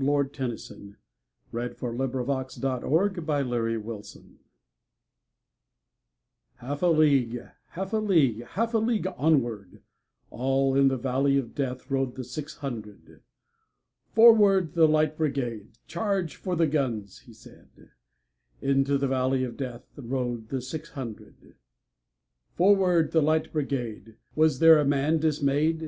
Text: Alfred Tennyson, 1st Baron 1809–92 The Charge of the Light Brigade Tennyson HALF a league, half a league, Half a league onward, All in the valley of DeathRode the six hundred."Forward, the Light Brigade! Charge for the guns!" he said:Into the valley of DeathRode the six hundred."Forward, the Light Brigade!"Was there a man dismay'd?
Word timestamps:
Alfred 0.00 0.32
Tennyson, 0.34 0.96
1st 1.52 1.78
Baron 1.78 1.98
1809–92 2.26 2.54
The 2.60 2.80
Charge 2.82 3.18
of 3.22 3.26
the 3.28 3.38
Light 3.38 3.46
Brigade 3.46 3.78
Tennyson 3.84 4.38
HALF 6.56 6.82
a 6.82 6.86
league, 6.88 7.38
half 7.68 7.92
a 7.92 7.96
league, 7.98 8.44
Half 8.44 8.74
a 8.74 8.78
league 8.78 9.06
onward, 9.16 9.82
All 10.30 10.74
in 10.74 10.88
the 10.88 10.96
valley 10.96 11.38
of 11.38 11.54
DeathRode 11.54 12.16
the 12.16 12.24
six 12.24 12.56
hundred."Forward, 12.56 14.74
the 14.74 14.88
Light 14.88 15.16
Brigade! 15.16 15.68
Charge 15.86 16.34
for 16.34 16.56
the 16.56 16.66
guns!" 16.66 17.20
he 17.20 17.32
said:Into 17.32 18.98
the 18.98 19.06
valley 19.06 19.44
of 19.44 19.56
DeathRode 19.56 20.48
the 20.48 20.60
six 20.60 20.90
hundred."Forward, 20.90 23.12
the 23.12 23.22
Light 23.22 23.52
Brigade!"Was 23.52 24.58
there 24.58 24.80
a 24.80 24.84
man 24.84 25.20
dismay'd? 25.20 25.82